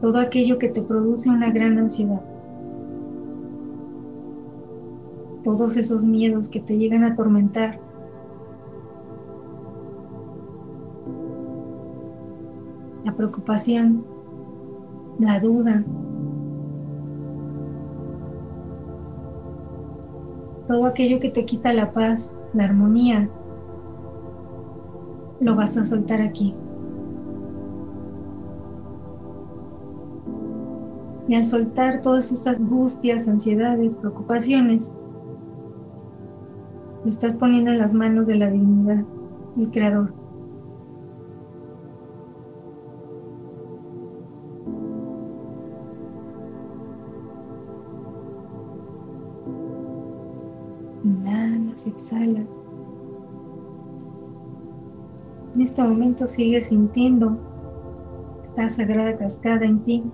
[0.00, 2.22] todo aquello que te produce una gran ansiedad.
[5.44, 7.78] Todos esos miedos que te llegan a atormentar.
[13.22, 14.04] Preocupación,
[15.20, 15.84] la duda,
[20.66, 23.28] todo aquello que te quita la paz, la armonía,
[25.38, 26.52] lo vas a soltar aquí.
[31.28, 34.96] Y al soltar todas estas angustias, ansiedades, preocupaciones,
[37.04, 39.04] lo estás poniendo en las manos de la divinidad,
[39.56, 40.21] el Creador.
[51.86, 52.62] Exhalas.
[55.54, 57.36] En este momento sigues sintiendo
[58.42, 60.04] esta sagrada cascada en ti.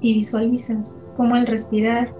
[0.00, 2.14] Y visualizas cómo al respirar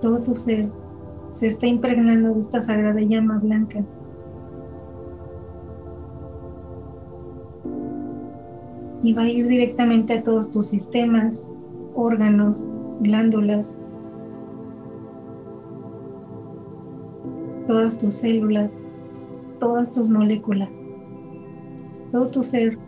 [0.00, 0.70] todo tu ser
[1.32, 3.84] se está impregnando de esta sagrada llama blanca.
[9.02, 11.50] Y va a ir directamente a todos tus sistemas,
[11.94, 12.66] órganos,
[13.00, 13.76] glándulas,
[17.66, 18.82] todas tus células,
[19.58, 20.82] todas tus moléculas,
[22.12, 22.78] todo tu ser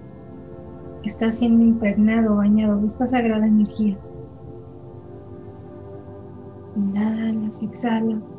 [1.05, 3.97] está siendo impregnado, bañado de esta sagrada energía.
[6.77, 8.37] Inhalas, exhalas.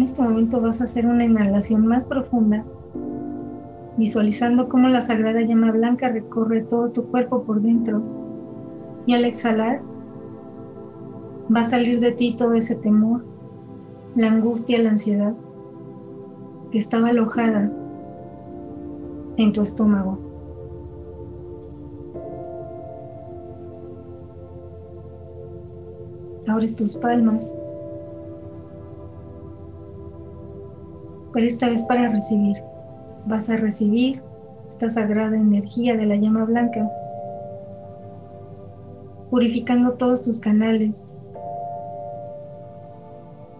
[0.00, 2.64] En este momento vas a hacer una inhalación más profunda
[3.98, 8.00] visualizando cómo la sagrada llama blanca recorre todo tu cuerpo por dentro.
[9.04, 9.82] Y al exhalar,
[11.54, 13.26] va a salir de ti todo ese temor,
[14.16, 15.34] la angustia, la ansiedad
[16.70, 17.70] que estaba alojada
[19.36, 20.18] en tu estómago.
[26.48, 27.52] Abres tus palmas,
[31.32, 32.56] pero esta vez para recibir
[33.26, 34.22] vas a recibir
[34.68, 36.90] esta sagrada energía de la llama blanca,
[39.30, 41.08] purificando todos tus canales,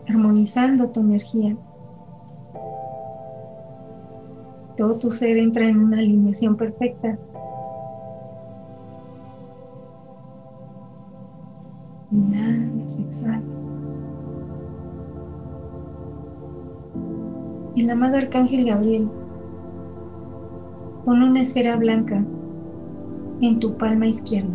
[0.09, 1.57] armonizando tu energía.
[4.77, 7.19] Todo tu ser entra en una alineación perfecta.
[17.81, 19.09] El amado Arcángel Gabriel
[21.07, 22.23] Pon una esfera blanca
[23.41, 24.55] en tu palma izquierda.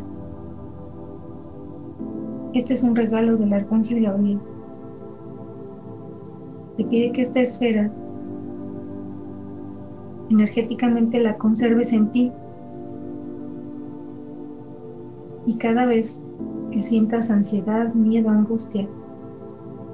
[2.53, 4.39] Este es un regalo del Arcángel Gabriel.
[6.77, 7.91] Te pide que esta esfera
[10.29, 12.31] energéticamente la conserves en ti
[15.47, 16.21] y cada vez
[16.69, 18.87] que sientas ansiedad, miedo, angustia,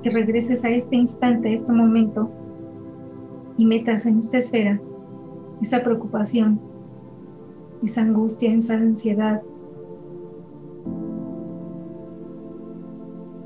[0.04, 2.30] que regreses a este instante, a este momento
[3.62, 4.82] y metas en esta esfera
[5.62, 6.60] esa preocupación,
[7.84, 9.44] esa angustia, esa ansiedad.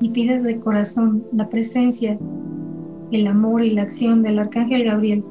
[0.00, 2.18] Y pides de corazón la presencia,
[3.12, 5.22] el amor y la acción del Arcángel Gabriel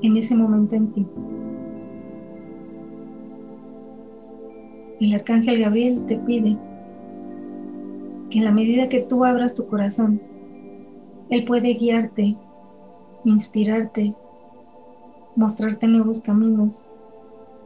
[0.00, 1.06] en ese momento en ti.
[4.98, 6.56] El Arcángel Gabriel te pide
[8.30, 10.22] que en la medida que tú abras tu corazón,
[11.28, 12.34] Él puede guiarte,
[13.26, 14.14] inspirarte
[15.36, 16.84] mostrarte nuevos caminos,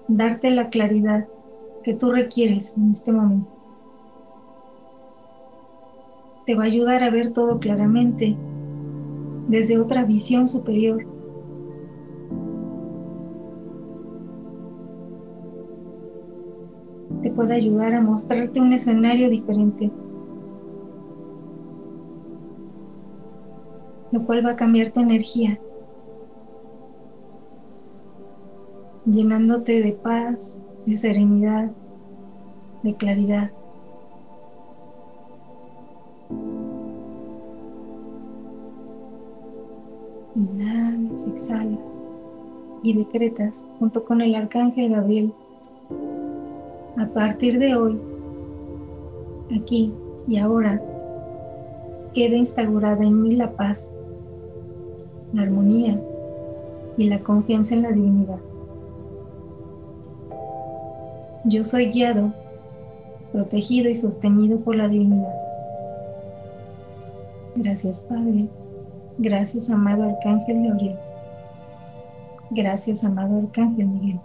[0.08, 1.26] darte la claridad
[1.82, 3.50] que tú requieres en este momento.
[6.44, 8.36] Te va a ayudar a ver todo claramente
[9.48, 11.04] desde otra visión superior.
[17.22, 19.90] Te puede ayudar a mostrarte un escenario diferente,
[24.12, 25.58] lo cual va a cambiar tu energía
[29.06, 31.70] llenándote de paz, de serenidad,
[32.82, 33.50] de claridad.
[40.34, 42.02] Inhalas, exhalas
[42.82, 45.32] y decretas junto con el arcángel Gabriel.
[46.98, 47.98] A partir de hoy,
[49.54, 49.92] aquí
[50.26, 50.82] y ahora,
[52.12, 53.92] quede instaurada en mí la paz,
[55.32, 56.00] la armonía
[56.96, 58.38] y la confianza en la divinidad.
[61.48, 62.32] Yo soy guiado,
[63.30, 65.32] protegido y sostenido por la divinidad.
[67.54, 68.48] Gracias Padre,
[69.16, 70.98] gracias amado Arcángel Gabriel,
[72.50, 74.20] gracias amado Arcángel Miguel.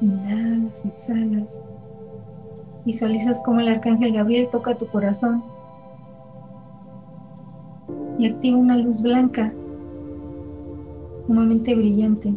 [0.00, 1.60] Inhalas, exhalas.
[2.86, 5.44] Visualizas cómo el Arcángel Gabriel toca tu corazón
[8.18, 9.52] y activa una luz blanca,
[11.26, 12.34] sumamente brillante,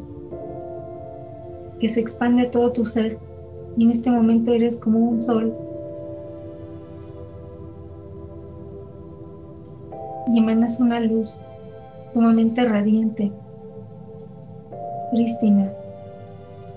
[1.80, 3.20] que se expande todo tu ser
[3.78, 5.54] y en este momento eres como un sol.
[10.34, 11.42] Y emanas una luz
[12.14, 13.32] sumamente radiante,
[15.12, 15.72] prístina,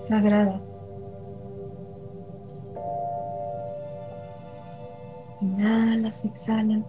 [0.01, 0.61] sagrada.
[5.41, 6.83] Inhalas, exhalas.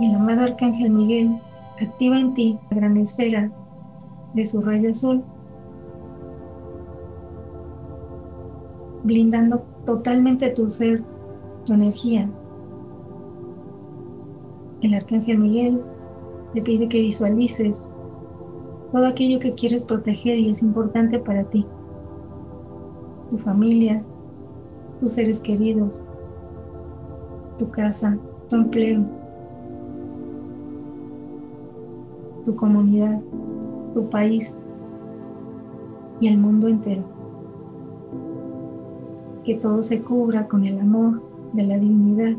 [0.00, 1.40] Y el amado Arcángel Miguel
[1.80, 3.50] activa en ti la gran esfera
[4.34, 5.22] de su rayo azul,
[9.04, 11.02] blindando totalmente tu ser,
[11.64, 12.28] tu energía.
[14.82, 15.82] El Arcángel Miguel
[16.54, 17.92] te pide que visualices
[18.92, 21.66] todo aquello que quieres proteger y es importante para ti
[23.30, 24.02] tu familia,
[25.00, 26.02] tus seres queridos,
[27.58, 28.16] tu casa,
[28.48, 29.04] tu empleo,
[32.48, 33.20] tu comunidad,
[33.92, 34.58] tu país
[36.18, 37.02] y el mundo entero.
[39.44, 41.20] Que todo se cubra con el amor
[41.52, 42.38] de la divinidad.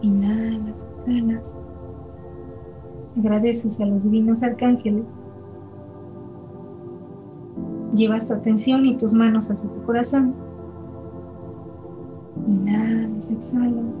[0.00, 1.54] Inhalas, exhalas.
[3.18, 5.14] Agradeces a los divinos arcángeles
[7.94, 10.32] Llevas tu atención y tus manos hacia tu corazón.
[12.48, 13.98] Inhalas, exhalas.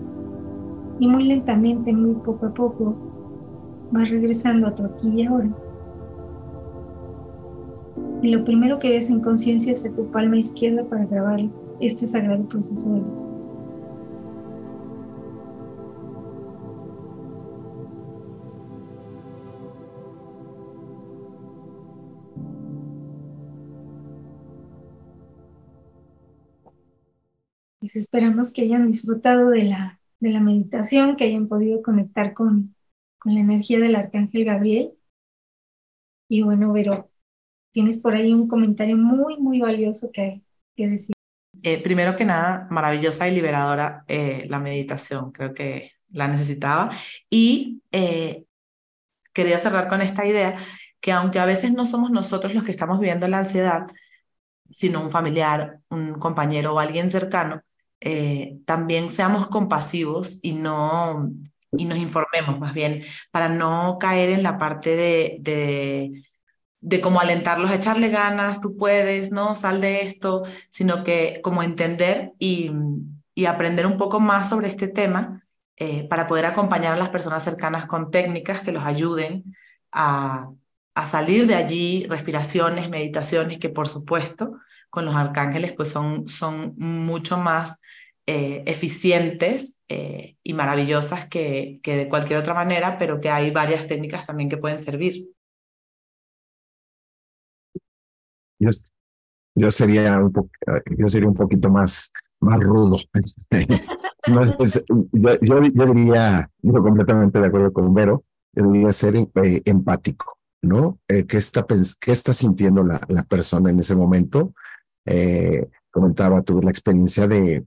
[0.98, 3.11] Y muy lentamente, muy poco a poco,
[3.92, 5.50] vas regresando a tu aquí y ahora.
[8.22, 11.40] Y lo primero que ves en conciencia es a tu palma izquierda para grabar
[11.80, 13.28] este sagrado proceso de luz.
[27.80, 32.76] Pues esperamos que hayan disfrutado de la, de la meditación, que hayan podido conectar con,
[33.22, 34.94] con la energía del Arcángel Gabriel.
[36.28, 37.08] Y bueno, Vero,
[37.70, 40.42] tienes por ahí un comentario muy, muy valioso que,
[40.74, 41.14] que decir.
[41.62, 46.90] Eh, primero que nada, maravillosa y liberadora eh, la meditación, creo que la necesitaba.
[47.30, 48.44] Y eh,
[49.32, 50.56] quería cerrar con esta idea
[51.00, 53.86] que aunque a veces no somos nosotros los que estamos viviendo la ansiedad,
[54.70, 57.62] sino un familiar, un compañero o alguien cercano,
[58.64, 61.30] también seamos compasivos y no
[61.72, 66.24] y nos informemos más bien para no caer en la parte de, de,
[66.80, 71.62] de como alentarlos a echarle ganas, tú puedes, no, sal de esto, sino que como
[71.62, 72.70] entender y,
[73.34, 77.42] y aprender un poco más sobre este tema eh, para poder acompañar a las personas
[77.44, 79.44] cercanas con técnicas que los ayuden
[79.90, 80.50] a,
[80.94, 84.58] a salir de allí, respiraciones, meditaciones, que por supuesto
[84.90, 87.80] con los arcángeles pues son, son mucho más
[88.24, 93.88] eh, eficientes eh, y maravillosas que, que de cualquier otra manera, pero que hay varias
[93.88, 95.28] técnicas también que pueden servir.
[98.60, 100.32] Yo, sería un
[100.96, 102.96] yo sería un poquito más, más rudo.
[105.10, 111.00] yo, yo, diría, yo completamente de acuerdo con Vero, yo diría ser eh, empático, ¿no?
[111.08, 111.66] ¿qué, está,
[112.00, 114.54] ¿Qué está sintiendo la, la persona en ese momento?
[115.90, 117.66] comentaba, tuve la experiencia de,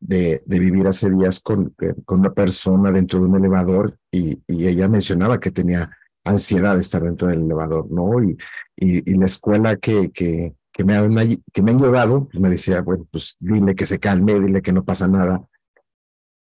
[0.00, 4.66] de, vivir hace días con, eh, con una persona dentro de un elevador y, y,
[4.66, 5.90] ella mencionaba que tenía
[6.24, 8.22] ansiedad de estar dentro del elevador, ¿no?
[8.22, 8.36] Y,
[8.76, 12.80] y, la escuela que, que, que, me han, que me han llevado, pues me decía,
[12.80, 15.44] bueno, pues dile que se calme, dile que no pasa nada.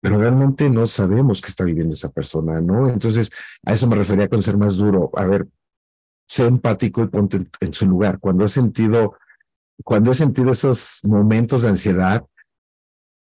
[0.02, 2.88] Pero realmente no sabemos qué está viviendo esa persona, ¿no?
[2.88, 3.30] Entonces,
[3.64, 5.10] a eso me refería con ser más duro.
[5.14, 5.46] A ver,
[6.26, 8.18] sé empático y ponte en, en su lugar.
[8.18, 9.14] Cuando he sentido,
[9.84, 12.24] cuando he sentido esos momentos de ansiedad,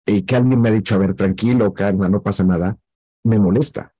[0.08, 2.78] y que alguien me ha dicho, a ver, tranquilo, calma, no pasa nada,
[3.24, 3.94] me molesta.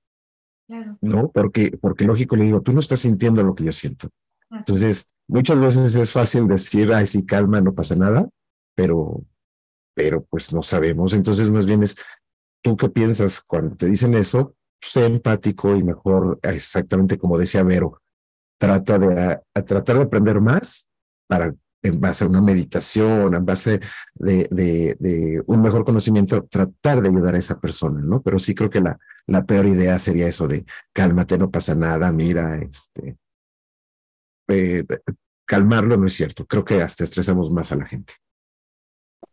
[0.67, 0.97] Claro.
[1.01, 1.31] ¿No?
[1.31, 4.09] Porque, porque lógico le digo, tú no estás sintiendo lo que yo siento.
[4.51, 8.27] Entonces, muchas veces es fácil decir, ay, sí, calma, no pasa nada,
[8.75, 9.23] pero,
[9.93, 11.13] pero pues no sabemos.
[11.13, 11.97] Entonces, más bien es,
[12.63, 14.55] ¿tú qué piensas cuando te dicen eso?
[14.81, 18.01] Sé empático y mejor, exactamente como decía Vero,
[18.57, 20.89] trata de, tratar de aprender más
[21.27, 23.79] para en base a una meditación, en base
[24.15, 28.21] de, un mejor conocimiento, tratar de ayudar a esa persona, ¿no?
[28.21, 28.99] Pero sí creo que la,
[29.45, 33.17] peor idea sería eso de cálmate, no pasa nada, mira, este,
[34.49, 34.83] eh,
[35.45, 36.45] calmarlo no es cierto.
[36.45, 38.13] Creo que hasta estresamos más a la gente.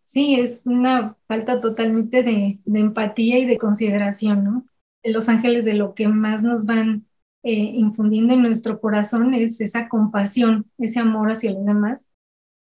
[0.04, 4.66] Sí, es una falta totalmente de, empatía y de consideración, ¿no?
[5.02, 7.06] Los ángeles de lo que más nos van
[7.42, 12.06] eh, infundiendo en nuestro corazón es esa compasión, ese amor hacia los demás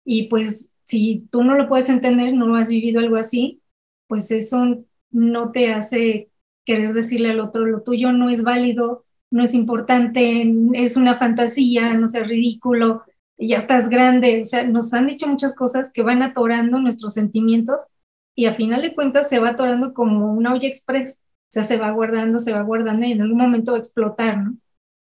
[0.05, 3.61] y pues si tú no lo puedes entender, no has vivido algo así,
[4.07, 6.29] pues eso no te hace
[6.65, 11.93] querer decirle al otro, lo tuyo no es válido, no es importante, es una fantasía,
[11.95, 13.03] no sea ridículo,
[13.37, 14.41] ya estás grande.
[14.43, 17.87] O sea, nos han dicho muchas cosas que van atorando nuestros sentimientos
[18.35, 21.19] y a final de cuentas se va atorando como una olla express.
[21.21, 24.37] O sea, se va guardando, se va guardando y en algún momento va a explotar,
[24.37, 24.57] ¿no?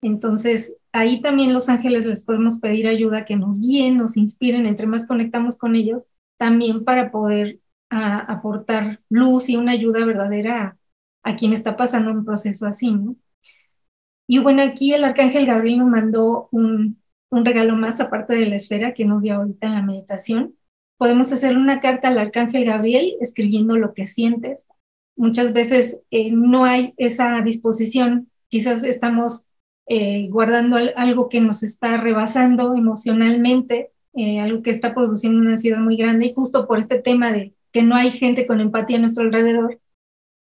[0.02, 4.86] Entonces, ahí también los ángeles les podemos pedir ayuda, que nos guíen, nos inspiren, entre
[4.86, 6.06] más conectamos con ellos,
[6.38, 7.58] también para poder
[7.90, 10.78] aportar luz y una ayuda verdadera
[11.22, 13.16] a, quien está pasando un proceso así, ¿no?
[14.26, 18.56] Y bueno, aquí el arcángel Gabriel nos mandó un, un regalo más aparte de la
[18.56, 20.54] esfera que nos dio ahorita en la meditación.
[20.96, 24.66] Podemos hacer una carta al arcángel Gabriel escribiendo lo que sientes.
[25.16, 29.48] Muchas veces eh, no hay esa disposición, quizás estamos
[29.86, 35.78] eh, guardando algo que nos está rebasando emocionalmente, eh, algo que está produciendo una ansiedad
[35.78, 39.00] muy grande y justo por este tema de que no hay gente con empatía a
[39.00, 39.80] nuestro alrededor,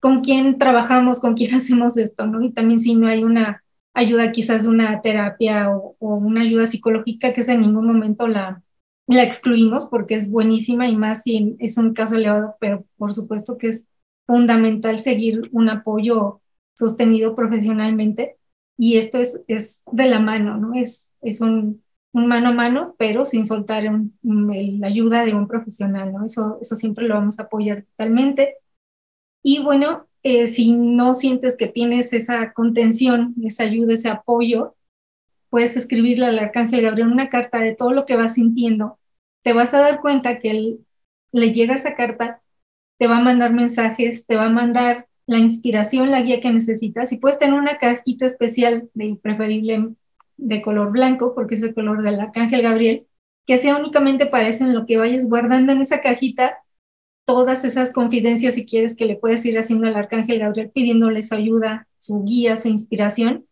[0.00, 2.42] con quién trabajamos, con quién hacemos esto, ¿no?
[2.42, 3.64] Y también si no hay una
[3.94, 8.62] ayuda quizás una terapia o, una ayuda psicológica que en ningún momento la,
[9.06, 13.56] la excluimos porque es buenísima y más si es un caso elevado, pero por supuesto
[13.56, 13.86] que es
[14.26, 16.40] fundamental seguir un apoyo
[16.74, 18.36] sostenido profesionalmente
[18.76, 20.74] y esto es, es de la mano, ¿no?
[20.74, 23.84] Es, es un, un mano a mano, pero sin soltar
[24.22, 26.24] la ayuda de un profesional, ¿no?
[26.24, 28.56] Eso, eso siempre lo vamos a apoyar totalmente.
[29.42, 34.74] Y bueno, eh, si no sientes que tienes esa contención, esa ayuda, ese apoyo,
[35.50, 38.98] puedes escribirle al arcángel Gabriel una carta de todo lo que vas sintiendo.
[39.42, 40.86] Te vas a dar cuenta que él
[41.32, 42.42] le llega esa carta,
[42.98, 47.12] te va a mandar mensajes, te va a mandar la inspiración, la guía que necesitas
[47.12, 49.94] y puedes tener una cajita especial de preferible
[50.36, 53.06] de color blanco porque es el color del arcángel Gabriel,
[53.46, 56.58] que sea únicamente para eso en lo que vayas guardando en esa cajita
[57.24, 61.34] todas esas confidencias si quieres que le puedes ir haciendo al arcángel Gabriel pidiéndole su
[61.34, 63.46] ayuda, su guía, su inspiración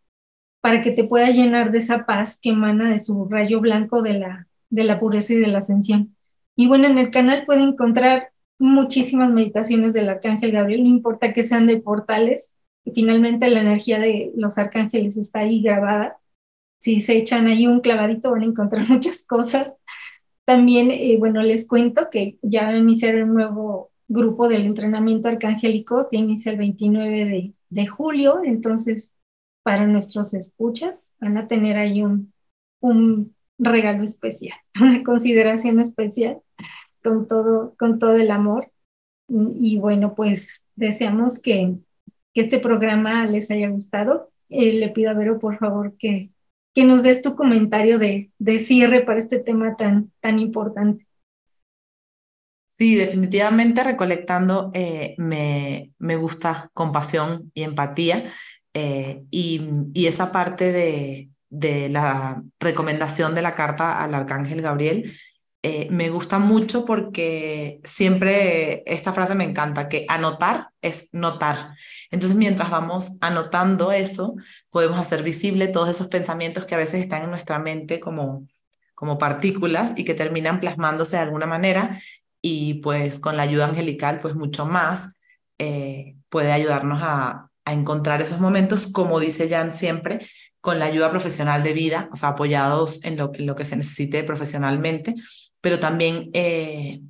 [0.60, 4.14] para que te pueda llenar de esa paz que emana de su rayo blanco de
[4.14, 6.16] la, de la pureza y de la ascensión.
[6.54, 8.31] Y bueno, en el canal pueden encontrar
[8.62, 12.54] muchísimas meditaciones del arcángel Gabriel, no importa que sean de portales,
[12.84, 16.18] y finalmente la energía de los arcángeles está ahí grabada.
[16.78, 19.72] Si se echan ahí un clavadito van a encontrar muchas cosas.
[20.44, 25.28] También, eh, bueno, les cuento que ya va a iniciar un nuevo grupo del entrenamiento
[25.28, 29.12] arcangélico que inicia el 29 de, de julio, entonces
[29.62, 32.32] para nuestros escuchas van a tener ahí un,
[32.80, 36.40] un regalo especial, una consideración especial
[37.03, 38.70] con todo, con todo el amor.
[39.28, 41.74] Y bueno, pues deseamos que,
[42.34, 44.30] que este programa les haya gustado.
[44.48, 46.30] Eh, le pido a Vero, por favor, que,
[46.74, 51.07] que nos des tu comentario de, de cierre para este tema tan, tan importante.
[52.68, 58.24] Sí, definitivamente recolectando eh, me, me gusta compasión y empatía
[58.74, 65.12] eh, y, y, esa parte de, de la recomendación de la carta al arcángel Gabriel
[65.64, 71.76] eh, me gusta mucho porque siempre esta frase me encanta, que anotar es notar.
[72.10, 74.34] Entonces, mientras vamos anotando eso,
[74.70, 78.48] podemos hacer visible todos esos pensamientos que a veces están en nuestra mente como,
[78.96, 82.00] como partículas y que terminan plasmándose de alguna manera
[82.40, 85.14] y pues con la ayuda angelical, pues mucho más
[85.58, 90.26] eh, puede ayudarnos a, a encontrar esos momentos, como dice Jan siempre,
[90.60, 93.76] con la ayuda profesional de vida, o sea, apoyados en lo, en lo que se
[93.76, 95.14] necesite profesionalmente
[95.62, 97.00] pero también eh,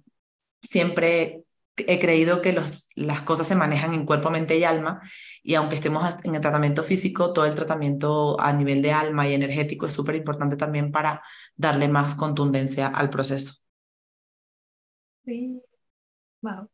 [0.62, 1.42] siempre
[1.76, 5.02] he creído que los, las cosas se manejan en cuerpo, mente y alma,
[5.42, 9.34] y aunque estemos en el tratamiento físico, todo el tratamiento a nivel de alma y
[9.34, 11.22] energético es súper importante también para
[11.56, 13.54] darle más contundencia al proceso.
[15.24, 15.62] Sí,
[16.42, 16.68] wow.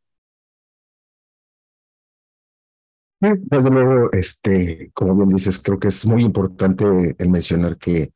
[3.20, 6.84] Desde luego, este, como bien dices, creo que es muy importante
[7.18, 8.12] el mencionar que,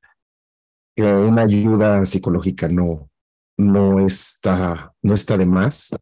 [0.94, 3.11] que una ayuda psicológica no,
[3.62, 5.94] no está, no está de más,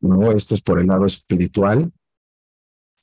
[0.00, 0.32] ¿no?
[0.32, 1.92] Esto es por el lado espiritual,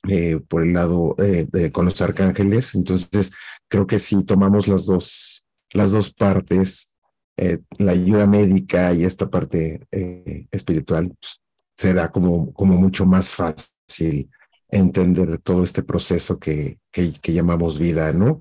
[0.08, 2.74] eh, por el lado eh, de, con los arcángeles.
[2.74, 3.32] Entonces,
[3.68, 6.94] creo que si tomamos las dos, las dos partes
[7.36, 11.40] eh, la ayuda médica y esta parte eh, espiritual pues,
[11.76, 14.30] será como, como mucho más fácil
[14.68, 18.40] entender todo este proceso que, que, llamamos vida, ¿no?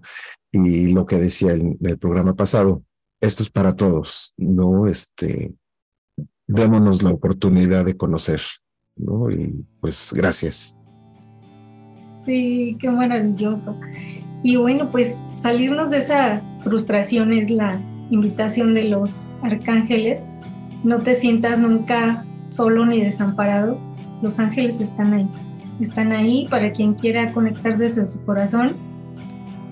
[0.51, 2.83] Y lo que decía en el programa pasado,
[3.19, 4.87] esto es para todos, ¿no?
[4.87, 5.53] Este,
[6.47, 8.41] démonos la oportunidad de conocer,
[8.95, 9.31] ¿no?
[9.31, 10.77] Y pues gracias.
[12.25, 13.77] Sí, qué maravilloso.
[14.43, 17.79] Y bueno, pues salirnos de esa frustración es la
[18.09, 20.25] invitación de los arcángeles.
[20.83, 23.77] No te sientas nunca solo ni desamparado.
[24.21, 25.29] Los ángeles están ahí.
[25.79, 28.73] Están ahí para quien quiera conectar desde su corazón,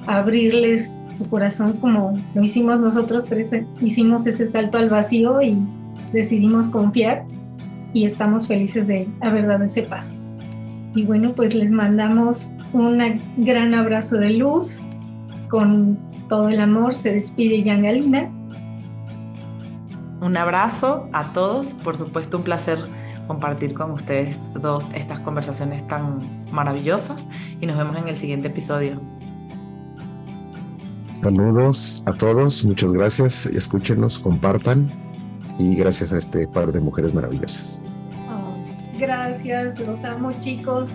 [0.07, 3.51] abrirles su corazón como lo hicimos nosotros tres,
[3.81, 5.57] hicimos ese salto al vacío y
[6.11, 7.25] decidimos confiar
[7.93, 10.15] y estamos felices de haber dado ese paso.
[10.93, 12.99] Y bueno, pues les mandamos un
[13.37, 14.81] gran abrazo de luz
[15.49, 15.97] con
[16.27, 16.93] todo el amor.
[16.93, 18.29] Se despide Jan Galina.
[20.21, 22.79] Un abrazo a todos, por supuesto un placer
[23.27, 26.19] compartir con ustedes dos estas conversaciones tan
[26.51, 27.27] maravillosas
[27.59, 29.01] y nos vemos en el siguiente episodio.
[31.11, 34.87] Saludos a todos, muchas gracias, escúchenos, compartan
[35.61, 37.83] y gracias a este par de mujeres maravillosas.
[38.97, 40.91] gracias, los amo chicos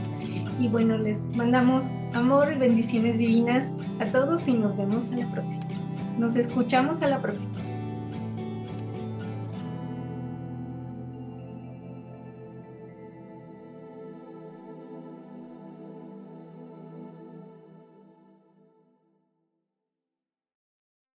[0.60, 5.26] y bueno, les mandamos amor y bendiciones divinas a todos y nos vemos a la
[5.30, 5.64] próxima.
[6.18, 7.75] Nos escuchamos a la próxima.